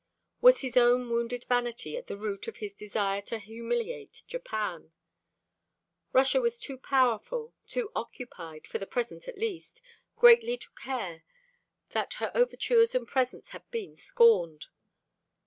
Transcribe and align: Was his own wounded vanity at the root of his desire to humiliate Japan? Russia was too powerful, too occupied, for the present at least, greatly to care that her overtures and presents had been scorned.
Was 0.41 0.61
his 0.61 0.75
own 0.77 1.07
wounded 1.09 1.45
vanity 1.47 1.95
at 1.95 2.07
the 2.07 2.17
root 2.17 2.47
of 2.47 2.57
his 2.57 2.73
desire 2.73 3.21
to 3.21 3.37
humiliate 3.37 4.23
Japan? 4.27 4.93
Russia 6.11 6.41
was 6.41 6.59
too 6.59 6.79
powerful, 6.79 7.53
too 7.67 7.91
occupied, 7.95 8.65
for 8.65 8.79
the 8.79 8.87
present 8.87 9.27
at 9.27 9.37
least, 9.37 9.79
greatly 10.15 10.57
to 10.57 10.71
care 10.71 11.21
that 11.91 12.15
her 12.15 12.31
overtures 12.33 12.95
and 12.95 13.07
presents 13.07 13.49
had 13.49 13.69
been 13.69 13.95
scorned. 13.95 14.65